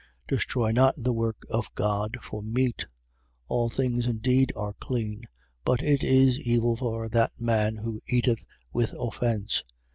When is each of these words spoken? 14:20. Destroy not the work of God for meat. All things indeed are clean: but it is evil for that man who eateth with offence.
14:20. 0.23 0.27
Destroy 0.29 0.71
not 0.71 0.95
the 0.97 1.13
work 1.13 1.43
of 1.51 1.75
God 1.75 2.17
for 2.23 2.41
meat. 2.41 2.87
All 3.47 3.69
things 3.69 4.07
indeed 4.07 4.51
are 4.55 4.73
clean: 4.79 5.25
but 5.63 5.83
it 5.83 6.03
is 6.03 6.39
evil 6.39 6.75
for 6.75 7.07
that 7.09 7.39
man 7.39 7.75
who 7.75 8.01
eateth 8.07 8.43
with 8.73 8.95
offence. 8.97 9.63